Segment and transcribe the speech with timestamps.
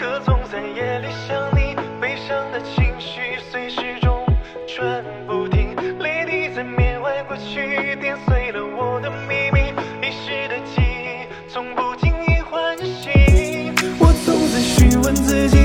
[0.00, 4.24] 可总在夜里想你悲伤的情绪随时钟
[4.66, 9.60] 转不停泪滴在缅怀过去点碎了我的秘密
[10.00, 13.74] 遗失的记忆从不经意唤醒。
[13.98, 15.59] 我总在询问自己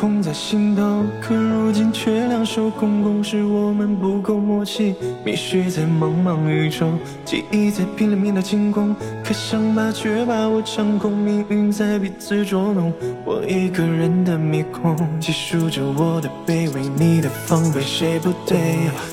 [0.00, 4.94] 把你捧在心头，可如今却两手空空，是我们不够默契，
[5.24, 6.86] 迷失在茫茫宇宙，
[7.24, 8.94] 记忆在拼了命的清空，
[9.24, 12.92] 可想把却把我掌控，命运在彼此捉弄，
[13.24, 18.56] 我一个人的迷宫，细数着我的卑微，你的防备，谁不对？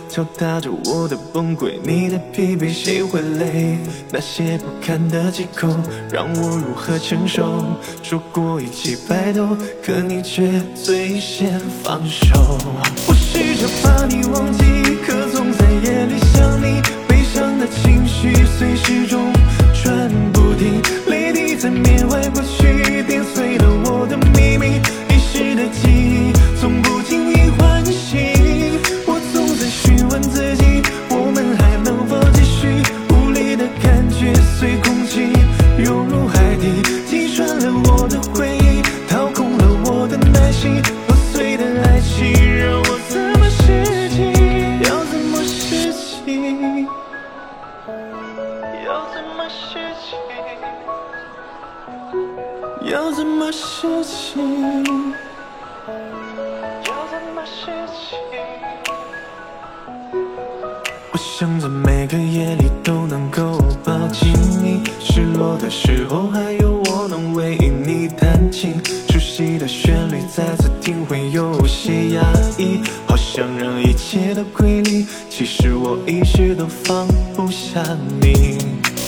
[0.08, 3.80] 敲打着我的崩溃，你的疲惫，谁会累？
[4.12, 5.68] 那些不堪的借口，
[6.12, 7.66] 让我如何承受？
[8.04, 12.58] 说过一起白头，可你却最先放手。
[13.08, 14.64] 我试着把你忘记，
[15.06, 19.32] 可总在夜里想你，悲伤的情绪随时钟
[19.84, 28.80] 转不停，泪滴在缅怀过去，点碎了我的秘密，遗失的记忆从不经意唤醒。
[29.06, 32.68] 我总在询问自己，我们还能否继续？
[33.10, 35.32] 无力的感觉随空气
[35.84, 38.47] 涌入海底，击穿了我的回
[52.90, 54.40] 要怎么拾起？
[56.86, 58.16] 要怎么拾起？
[61.12, 64.32] 我想在每个夜里都能够抱紧
[64.64, 72.22] 你，失落的时候还有我能为你弹琴，熟悉的旋律再次听会有些压
[72.58, 77.06] 抑，好想让一切都归零，其实我一直都放
[77.36, 77.84] 不下
[78.22, 78.58] 你。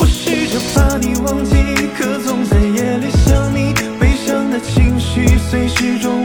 [0.01, 1.55] 我试着把你忘记，
[1.97, 2.58] 可总在，
[4.59, 6.18] 情绪随时钟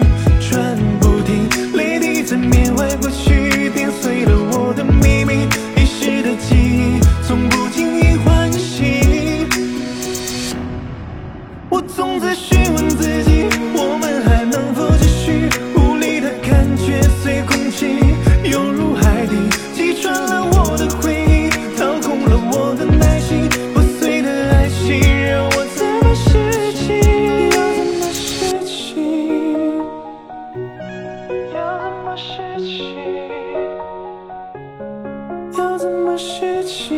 [35.74, 36.94] 要怎么拾起？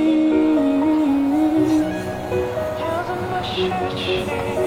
[2.78, 4.65] 要怎么拾起？